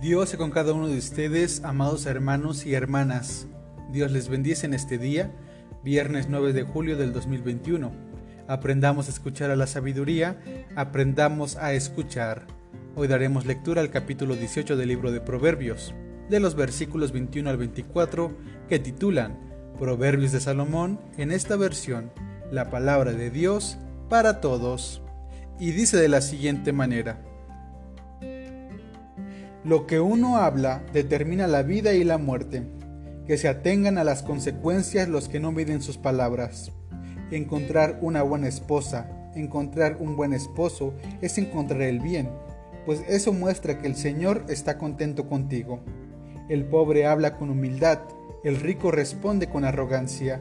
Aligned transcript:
Dios 0.00 0.36
con 0.36 0.52
cada 0.52 0.74
uno 0.74 0.86
de 0.86 0.96
ustedes, 0.96 1.64
amados 1.64 2.06
hermanos 2.06 2.64
y 2.64 2.74
hermanas. 2.74 3.48
Dios 3.90 4.12
les 4.12 4.28
bendice 4.28 4.64
en 4.64 4.74
este 4.74 4.96
día, 4.96 5.34
viernes 5.82 6.28
9 6.28 6.52
de 6.52 6.62
julio 6.62 6.96
del 6.96 7.12
2021. 7.12 7.90
Aprendamos 8.46 9.08
a 9.08 9.10
escuchar 9.10 9.50
a 9.50 9.56
la 9.56 9.66
sabiduría, 9.66 10.40
aprendamos 10.76 11.56
a 11.56 11.72
escuchar. 11.72 12.46
Hoy 12.94 13.08
daremos 13.08 13.44
lectura 13.44 13.80
al 13.80 13.90
capítulo 13.90 14.36
18 14.36 14.76
del 14.76 14.86
libro 14.86 15.10
de 15.10 15.20
Proverbios, 15.20 15.92
de 16.30 16.38
los 16.38 16.54
versículos 16.54 17.10
21 17.10 17.50
al 17.50 17.56
24, 17.56 18.30
que 18.68 18.78
titulan 18.78 19.36
Proverbios 19.80 20.30
de 20.30 20.38
Salomón, 20.38 21.00
en 21.16 21.32
esta 21.32 21.56
versión, 21.56 22.12
la 22.52 22.70
palabra 22.70 23.14
de 23.14 23.30
Dios 23.30 23.78
para 24.08 24.40
todos. 24.40 25.02
Y 25.58 25.72
dice 25.72 25.96
de 25.96 26.08
la 26.08 26.20
siguiente 26.20 26.72
manera. 26.72 27.27
Lo 29.68 29.86
que 29.86 30.00
uno 30.00 30.38
habla 30.38 30.82
determina 30.94 31.46
la 31.46 31.62
vida 31.62 31.92
y 31.92 32.02
la 32.02 32.16
muerte. 32.16 32.62
Que 33.26 33.36
se 33.36 33.48
atengan 33.48 33.98
a 33.98 34.04
las 34.04 34.22
consecuencias 34.22 35.10
los 35.10 35.28
que 35.28 35.40
no 35.40 35.52
miden 35.52 35.82
sus 35.82 35.98
palabras. 35.98 36.72
Encontrar 37.30 37.98
una 38.00 38.22
buena 38.22 38.48
esposa, 38.48 39.30
encontrar 39.34 39.98
un 40.00 40.16
buen 40.16 40.32
esposo 40.32 40.94
es 41.20 41.36
encontrar 41.36 41.82
el 41.82 42.00
bien, 42.00 42.30
pues 42.86 43.04
eso 43.10 43.34
muestra 43.34 43.78
que 43.78 43.86
el 43.86 43.94
Señor 43.94 44.46
está 44.48 44.78
contento 44.78 45.28
contigo. 45.28 45.80
El 46.48 46.64
pobre 46.64 47.04
habla 47.04 47.36
con 47.36 47.50
humildad, 47.50 47.98
el 48.44 48.56
rico 48.56 48.90
responde 48.90 49.50
con 49.50 49.66
arrogancia. 49.66 50.40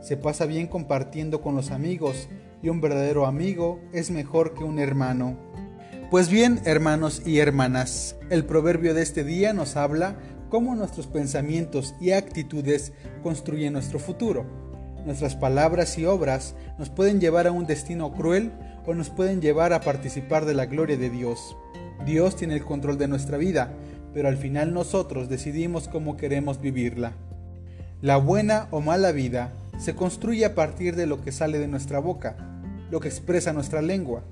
Se 0.00 0.16
pasa 0.16 0.46
bien 0.46 0.68
compartiendo 0.68 1.40
con 1.42 1.56
los 1.56 1.72
amigos, 1.72 2.28
y 2.62 2.68
un 2.68 2.80
verdadero 2.80 3.26
amigo 3.26 3.80
es 3.92 4.12
mejor 4.12 4.54
que 4.54 4.62
un 4.62 4.78
hermano. 4.78 5.36
Pues 6.10 6.28
bien, 6.28 6.60
hermanos 6.64 7.22
y 7.24 7.38
hermanas, 7.38 8.16
el 8.30 8.44
proverbio 8.44 8.94
de 8.94 9.02
este 9.02 9.22
día 9.22 9.52
nos 9.52 9.76
habla 9.76 10.16
cómo 10.48 10.74
nuestros 10.74 11.06
pensamientos 11.06 11.94
y 12.00 12.10
actitudes 12.10 12.92
construyen 13.22 13.74
nuestro 13.74 14.00
futuro. 14.00 14.44
Nuestras 15.06 15.36
palabras 15.36 15.96
y 15.98 16.06
obras 16.06 16.56
nos 16.80 16.90
pueden 16.90 17.20
llevar 17.20 17.46
a 17.46 17.52
un 17.52 17.64
destino 17.64 18.12
cruel 18.12 18.50
o 18.86 18.94
nos 18.94 19.08
pueden 19.08 19.40
llevar 19.40 19.72
a 19.72 19.82
participar 19.82 20.46
de 20.46 20.54
la 20.54 20.66
gloria 20.66 20.96
de 20.96 21.10
Dios. 21.10 21.56
Dios 22.04 22.34
tiene 22.34 22.54
el 22.54 22.64
control 22.64 22.98
de 22.98 23.06
nuestra 23.06 23.38
vida, 23.38 23.72
pero 24.12 24.26
al 24.26 24.36
final 24.36 24.74
nosotros 24.74 25.28
decidimos 25.28 25.86
cómo 25.86 26.16
queremos 26.16 26.60
vivirla. 26.60 27.12
La 28.02 28.16
buena 28.16 28.66
o 28.72 28.80
mala 28.80 29.12
vida 29.12 29.52
se 29.78 29.94
construye 29.94 30.44
a 30.44 30.56
partir 30.56 30.96
de 30.96 31.06
lo 31.06 31.22
que 31.22 31.30
sale 31.30 31.60
de 31.60 31.68
nuestra 31.68 32.00
boca, 32.00 32.34
lo 32.90 32.98
que 32.98 33.06
expresa 33.06 33.52
nuestra 33.52 33.80
lengua. 33.80 34.24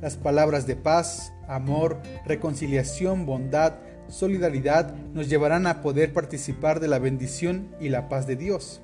Las 0.00 0.16
palabras 0.16 0.66
de 0.66 0.76
paz, 0.76 1.32
amor, 1.48 2.00
reconciliación, 2.26 3.24
bondad, 3.24 3.74
solidaridad 4.08 4.94
nos 5.14 5.28
llevarán 5.28 5.66
a 5.66 5.80
poder 5.80 6.12
participar 6.12 6.80
de 6.80 6.88
la 6.88 6.98
bendición 6.98 7.74
y 7.80 7.88
la 7.88 8.08
paz 8.08 8.26
de 8.26 8.36
Dios. 8.36 8.82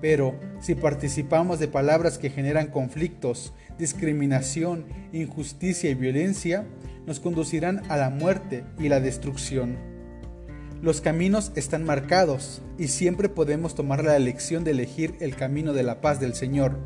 Pero 0.00 0.38
si 0.60 0.74
participamos 0.74 1.58
de 1.58 1.68
palabras 1.68 2.18
que 2.18 2.30
generan 2.30 2.68
conflictos, 2.68 3.52
discriminación, 3.76 4.86
injusticia 5.12 5.90
y 5.90 5.94
violencia, 5.94 6.64
nos 7.06 7.18
conducirán 7.18 7.82
a 7.88 7.96
la 7.96 8.10
muerte 8.10 8.64
y 8.78 8.88
la 8.88 9.00
destrucción. 9.00 9.76
Los 10.80 11.00
caminos 11.00 11.52
están 11.54 11.84
marcados 11.84 12.62
y 12.78 12.88
siempre 12.88 13.28
podemos 13.28 13.74
tomar 13.74 14.04
la 14.04 14.16
elección 14.16 14.64
de 14.64 14.72
elegir 14.72 15.14
el 15.20 15.36
camino 15.36 15.72
de 15.72 15.84
la 15.84 16.00
paz 16.00 16.20
del 16.20 16.34
Señor 16.34 16.78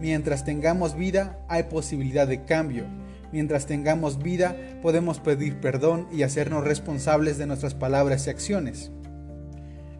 Mientras 0.00 0.44
tengamos 0.44 0.96
vida 0.96 1.38
hay 1.48 1.64
posibilidad 1.64 2.26
de 2.26 2.44
cambio. 2.44 2.84
Mientras 3.32 3.66
tengamos 3.66 4.22
vida 4.22 4.56
podemos 4.80 5.20
pedir 5.20 5.60
perdón 5.60 6.06
y 6.12 6.22
hacernos 6.22 6.64
responsables 6.64 7.36
de 7.38 7.46
nuestras 7.46 7.74
palabras 7.74 8.26
y 8.26 8.30
acciones. 8.30 8.90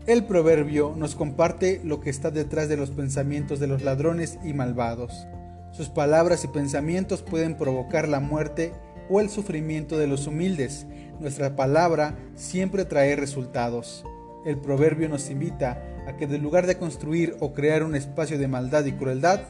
El 0.07 0.25
proverbio 0.25 0.95
nos 0.97 1.15
comparte 1.15 1.83
lo 1.85 2.01
que 2.01 2.09
está 2.09 2.31
detrás 2.31 2.69
de 2.69 2.79
los 2.79 2.91
pensamientos 2.91 3.61
de 3.61 3.67
los 3.67 3.83
ladrones 3.83 4.39
y 4.43 4.55
malvados. 4.55 5.27
Sus 5.73 5.91
palabras 5.91 6.45
y 6.45 6.49
pensamientos 6.49 7.23
pueden 7.23 7.57
provocar 7.57 8.09
la 8.09 8.21
muerte 8.21 8.73
o 9.11 9.21
el 9.21 9.29
sufrimiento 9.29 9.99
de 9.99 10.07
los 10.07 10.27
humildes. 10.27 10.87
Nuestra 11.21 11.57
palabra 11.57 12.17
siempre 12.37 12.87
trae 12.87 13.17
resultados. 13.17 14.05
El 14.47 14.59
proverbio 14.59 15.11
nos 15.11 15.29
invita 15.29 15.83
a 16.07 16.17
que 16.17 16.25
en 16.25 16.43
lugar 16.43 16.67
de 16.67 16.79
construir 16.79 17.37
o 17.41 17.53
crear 17.53 17.83
un 17.83 17.95
espacio 17.95 18.39
de 18.39 18.49
maldad 18.49 18.87
y 18.87 18.93
crueldad, 18.93 19.41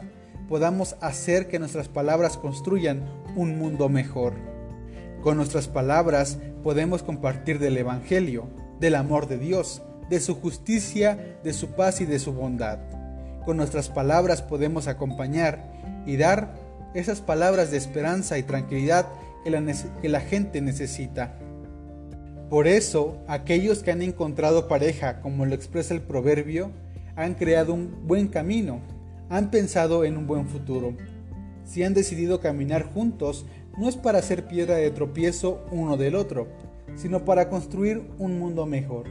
podamos 0.48 0.96
hacer 1.00 1.46
que 1.48 1.58
nuestras 1.58 1.88
palabras 1.88 2.36
construyan 2.36 3.02
un 3.36 3.58
mundo 3.58 3.88
mejor. 3.88 4.32
Con 5.22 5.36
nuestras 5.36 5.68
palabras 5.68 6.38
podemos 6.62 7.02
compartir 7.02 7.58
del 7.58 7.76
Evangelio, 7.76 8.48
del 8.80 8.94
amor 8.94 9.28
de 9.28 9.38
Dios, 9.38 9.82
de 10.08 10.20
su 10.20 10.34
justicia, 10.34 11.38
de 11.44 11.52
su 11.52 11.72
paz 11.72 12.00
y 12.00 12.06
de 12.06 12.18
su 12.18 12.32
bondad. 12.32 12.78
Con 13.44 13.58
nuestras 13.58 13.90
palabras 13.90 14.42
podemos 14.42 14.88
acompañar 14.88 15.72
y 16.06 16.16
dar 16.16 16.54
esas 16.94 17.20
palabras 17.20 17.70
de 17.70 17.76
esperanza 17.76 18.38
y 18.38 18.42
tranquilidad 18.42 19.06
que 19.44 19.50
la, 19.50 19.62
que 20.00 20.08
la 20.08 20.20
gente 20.20 20.62
necesita. 20.62 21.34
Por 22.48 22.66
eso, 22.66 23.18
aquellos 23.28 23.82
que 23.82 23.90
han 23.90 24.00
encontrado 24.00 24.68
pareja, 24.68 25.20
como 25.20 25.44
lo 25.44 25.54
expresa 25.54 25.92
el 25.92 26.00
proverbio, 26.00 26.70
han 27.16 27.34
creado 27.34 27.74
un 27.74 28.06
buen 28.06 28.28
camino 28.28 28.80
han 29.28 29.50
pensado 29.50 30.04
en 30.04 30.16
un 30.16 30.26
buen 30.26 30.46
futuro. 30.46 30.94
Si 31.64 31.82
han 31.82 31.94
decidido 31.94 32.40
caminar 32.40 32.84
juntos, 32.84 33.46
no 33.76 33.88
es 33.88 33.96
para 33.96 34.22
ser 34.22 34.46
piedra 34.46 34.76
de 34.76 34.90
tropiezo 34.90 35.64
uno 35.70 35.96
del 35.96 36.14
otro, 36.14 36.48
sino 36.96 37.24
para 37.24 37.48
construir 37.48 38.10
un 38.18 38.38
mundo 38.38 38.66
mejor. 38.66 39.06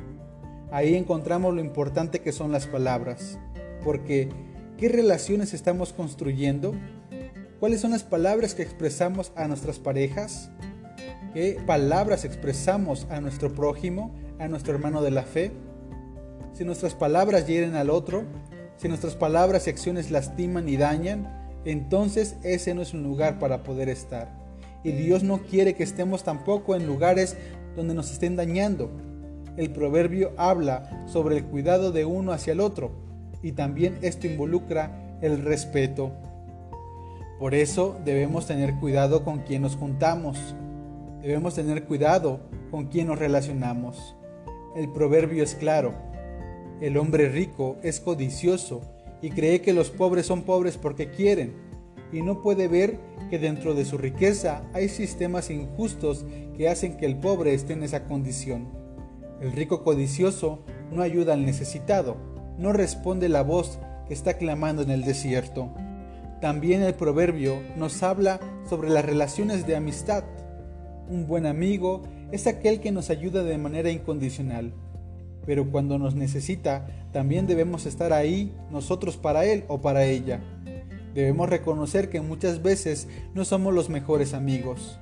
Ahí 0.71 0.95
encontramos 0.95 1.53
lo 1.53 1.61
importante 1.61 2.19
que 2.19 2.31
son 2.31 2.51
las 2.51 2.67
palabras, 2.67 3.39
porque 3.83 4.29
¿qué 4.77 4.89
relaciones 4.89 5.53
estamos 5.53 5.93
construyendo? 5.93 6.73
¿Cuáles 7.59 7.81
son 7.81 7.91
las 7.91 8.03
palabras 8.03 8.53
que 8.53 8.63
expresamos 8.63 9.31
a 9.35 9.47
nuestras 9.47 9.79
parejas? 9.79 10.51
¿Qué 11.33 11.57
palabras 11.65 12.25
expresamos 12.25 13.07
a 13.09 13.21
nuestro 13.21 13.53
prójimo, 13.53 14.13
a 14.39 14.47
nuestro 14.47 14.73
hermano 14.73 15.01
de 15.01 15.11
la 15.11 15.23
fe? 15.23 15.51
Si 16.53 16.65
nuestras 16.65 16.95
palabras 16.95 17.47
hieren 17.47 17.75
al 17.75 17.89
otro, 17.89 18.25
si 18.77 18.87
nuestras 18.87 19.15
palabras 19.15 19.65
y 19.65 19.71
acciones 19.71 20.11
lastiman 20.11 20.69
y 20.69 20.77
dañan, 20.77 21.27
entonces 21.65 22.37
ese 22.43 22.75
no 22.75 22.81
es 22.83 22.93
un 22.93 23.03
lugar 23.03 23.39
para 23.39 23.63
poder 23.63 23.89
estar. 23.89 24.31
Y 24.83 24.91
Dios 24.91 25.23
no 25.23 25.39
quiere 25.39 25.73
que 25.73 25.83
estemos 25.83 26.23
tampoco 26.23 26.75
en 26.75 26.85
lugares 26.85 27.35
donde 27.75 27.95
nos 27.95 28.11
estén 28.11 28.35
dañando. 28.35 28.91
El 29.57 29.71
proverbio 29.71 30.31
habla 30.37 31.05
sobre 31.07 31.37
el 31.37 31.45
cuidado 31.45 31.91
de 31.91 32.05
uno 32.05 32.31
hacia 32.31 32.53
el 32.53 32.59
otro 32.59 32.91
y 33.41 33.53
también 33.53 33.97
esto 34.03 34.27
involucra 34.27 35.17
el 35.21 35.43
respeto. 35.43 36.11
Por 37.39 37.55
eso 37.55 37.99
debemos 38.05 38.45
tener 38.45 38.75
cuidado 38.75 39.23
con 39.23 39.39
quien 39.39 39.63
nos 39.63 39.75
juntamos. 39.75 40.55
Debemos 41.23 41.55
tener 41.55 41.85
cuidado 41.85 42.41
con 42.69 42.85
quien 42.85 43.07
nos 43.07 43.17
relacionamos. 43.17 44.15
El 44.75 44.91
proverbio 44.91 45.43
es 45.43 45.55
claro 45.55 45.95
el 46.81 46.97
hombre 46.97 47.29
rico 47.29 47.77
es 47.81 47.99
codicioso 47.99 48.81
y 49.21 49.31
cree 49.31 49.61
que 49.61 49.73
los 49.73 49.89
pobres 49.89 50.27
son 50.27 50.43
pobres 50.43 50.77
porque 50.77 51.09
quieren, 51.09 51.53
y 52.11 52.21
no 52.21 52.41
puede 52.41 52.67
ver 52.67 52.99
que 53.29 53.39
dentro 53.39 53.73
de 53.73 53.83
su 53.83 53.97
riqueza 53.97 54.61
hay 54.73 54.87
sistemas 54.89 55.49
injustos 55.49 56.25
que 56.55 56.69
hacen 56.69 56.97
que 56.97 57.05
el 57.05 57.17
pobre 57.17 57.53
esté 57.53 57.73
en 57.73 57.83
esa 57.83 58.05
condición. 58.05 58.67
El 59.41 59.51
rico 59.51 59.83
codicioso 59.83 60.59
no 60.91 61.01
ayuda 61.01 61.33
al 61.33 61.45
necesitado, 61.45 62.15
no 62.57 62.73
responde 62.73 63.27
la 63.27 63.43
voz 63.43 63.79
que 64.07 64.13
está 64.13 64.37
clamando 64.37 64.81
en 64.83 64.91
el 64.91 65.03
desierto. 65.03 65.69
También 66.41 66.81
el 66.83 66.93
proverbio 66.93 67.59
nos 67.75 68.03
habla 68.03 68.39
sobre 68.69 68.89
las 68.89 69.03
relaciones 69.03 69.67
de 69.67 69.75
amistad. 69.75 70.23
Un 71.09 71.27
buen 71.27 71.45
amigo 71.45 72.03
es 72.31 72.47
aquel 72.47 72.79
que 72.79 72.91
nos 72.91 73.09
ayuda 73.09 73.43
de 73.43 73.57
manera 73.57 73.89
incondicional 73.89 74.73
pero 75.47 75.71
cuando 75.71 75.97
nos 75.97 76.13
necesita, 76.13 76.85
también 77.13 77.47
debemos 77.47 77.85
estar 77.85 78.11
ahí 78.11 78.53
nosotros 78.69 79.15
para 79.15 79.45
él 79.45 79.63
o 79.69 79.79
para 79.79 80.03
ella. 80.05 80.41
Debemos 81.15 81.49
reconocer 81.49 82.09
que 82.09 82.19
muchas 82.19 82.61
veces 82.61 83.07
no 83.33 83.45
somos 83.45 83.73
los 83.73 83.89
mejores 83.89 84.33
amigos. 84.33 84.99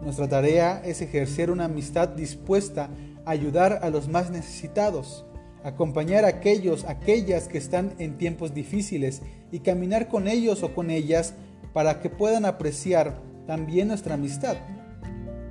Nuestra 0.00 0.28
tarea 0.28 0.80
es 0.84 1.02
ejercer 1.02 1.50
una 1.50 1.64
amistad 1.64 2.08
dispuesta 2.08 2.88
a 3.26 3.32
ayudar 3.32 3.80
a 3.82 3.90
los 3.90 4.08
más 4.08 4.30
necesitados, 4.30 5.26
acompañar 5.64 6.24
a 6.24 6.28
aquellos, 6.28 6.84
aquellas 6.84 7.48
que 7.48 7.58
están 7.58 7.92
en 7.98 8.16
tiempos 8.16 8.54
difíciles 8.54 9.22
y 9.50 9.58
caminar 9.58 10.06
con 10.06 10.28
ellos 10.28 10.62
o 10.62 10.72
con 10.72 10.90
ellas 10.90 11.34
para 11.72 12.00
que 12.00 12.10
puedan 12.10 12.44
apreciar 12.44 13.20
también 13.48 13.88
nuestra 13.88 14.14
amistad. 14.14 14.56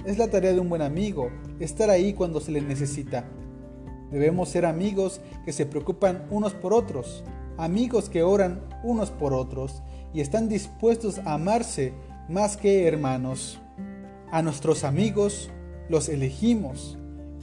Es 0.05 0.17
la 0.17 0.29
tarea 0.29 0.53
de 0.53 0.61
un 0.61 0.69
buen 0.69 0.81
amigo, 0.81 1.29
estar 1.59 1.89
ahí 1.89 2.13
cuando 2.13 2.39
se 2.39 2.53
le 2.53 2.61
necesita. 2.61 3.25
Debemos 4.11 4.49
ser 4.49 4.65
amigos 4.65 5.21
que 5.45 5.53
se 5.53 5.65
preocupan 5.65 6.25
unos 6.29 6.53
por 6.53 6.73
otros, 6.73 7.23
amigos 7.57 8.09
que 8.09 8.23
oran 8.23 8.61
unos 8.83 9.11
por 9.11 9.33
otros 9.33 9.83
y 10.13 10.21
están 10.21 10.49
dispuestos 10.49 11.19
a 11.19 11.33
amarse 11.33 11.93
más 12.27 12.57
que 12.57 12.87
hermanos. 12.87 13.59
A 14.31 14.41
nuestros 14.41 14.83
amigos 14.83 15.49
los 15.89 16.09
elegimos 16.09 16.97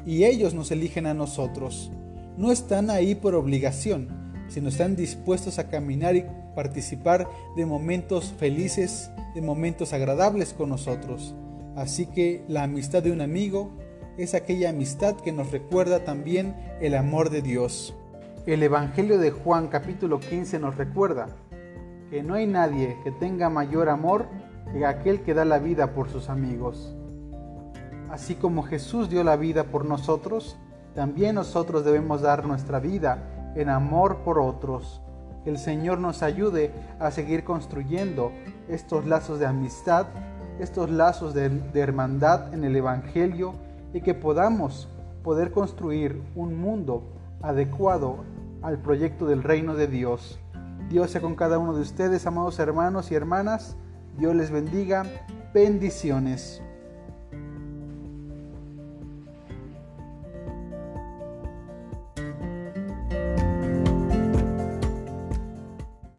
y 0.05 0.25
ellos 0.25 0.55
nos 0.55 0.71
eligen 0.71 1.07
a 1.07 1.15
nosotros. 1.15 1.91
No 2.37 2.53
están 2.53 2.91
ahí 2.91 3.15
por 3.15 3.35
obligación, 3.35 4.09
sino 4.49 4.69
están 4.69 4.97
dispuestos 4.97 5.59
a 5.59 5.69
caminar 5.69 6.17
y 6.17 6.25
participar 6.55 7.29
de 7.57 7.67
momentos 7.67 8.33
felices, 8.39 9.11
de 9.35 9.43
momentos 9.43 9.93
agradables 9.93 10.53
con 10.53 10.69
nosotros. 10.69 11.35
Así 11.75 12.07
que 12.07 12.45
la 12.49 12.63
amistad 12.63 13.03
de 13.03 13.13
un 13.13 13.21
amigo 13.21 13.73
es 14.19 14.35
aquella 14.35 14.71
amistad 14.71 15.17
que 15.17 15.33
nos 15.33 15.53
recuerda 15.53 16.05
también 16.05 16.55
el 16.81 16.95
amor 16.95 17.29
de 17.31 17.43
Dios. 17.43 17.95
El 18.47 18.63
Evangelio 18.63 19.19
de 19.19 19.31
Juan 19.31 19.69
capítulo 19.69 20.21
15 20.21 20.59
nos 20.59 20.77
recuerda 20.77 21.29
que 22.11 22.23
no 22.23 22.35
hay 22.35 22.47
nadie 22.47 22.97
que 23.05 23.11
tenga 23.11 23.51
mayor 23.51 23.91
amor 23.91 24.27
que 24.73 24.87
aquel 24.87 25.21
que 25.21 25.35
da 25.35 25.45
la 25.45 25.59
vida 25.59 25.93
por 25.93 26.09
sus 26.09 26.31
amigos. 26.31 26.95
Así 28.11 28.37
como 28.37 28.63
Jesús 28.63 29.11
dio 29.11 29.23
la 29.23 29.37
vida 29.37 29.65
por 29.65 29.85
nosotros, 29.85 30.57
también 30.95 31.35
nosotros 31.35 31.85
debemos 31.85 32.23
dar 32.23 32.47
nuestra 32.47 32.81
vida 32.81 33.53
en 33.55 33.69
amor 33.69 34.19
por 34.19 34.39
otros. 34.39 35.03
Que 35.45 35.51
el 35.51 35.59
Señor 35.59 35.99
nos 35.99 36.23
ayude 36.23 36.73
a 36.99 37.11
seguir 37.11 37.45
construyendo 37.45 38.33
estos 38.69 39.07
lazos 39.07 39.39
de 39.41 39.47
amistad, 39.47 40.07
estos 40.59 40.91
lazos 40.91 41.35
de, 41.35 41.51
de 41.51 41.81
hermandad 41.81 42.55
en 42.55 42.65
el 42.65 42.75
Evangelio 42.77 43.66
y 43.97 44.03
que 44.03 44.13
podamos 44.13 44.89
poder 45.25 45.53
construir 45.53 46.23
un 46.35 46.61
mundo 46.61 47.03
adecuado 47.41 48.25
al 48.61 48.79
proyecto 48.79 49.25
del 49.25 49.43
reino 49.43 49.75
de 49.75 49.87
Dios. 49.87 50.39
Dios 50.91 51.11
sea 51.11 51.23
con 51.23 51.35
cada 51.35 51.59
uno 51.59 51.73
de 51.73 51.81
ustedes, 51.81 52.27
amados 52.27 52.59
hermanos 52.59 53.11
y 53.11 53.15
hermanas. 53.15 53.75
Dios 54.19 54.37
les 54.37 54.51
bendiga. 54.51 55.05
Bendiciones. 55.55 56.63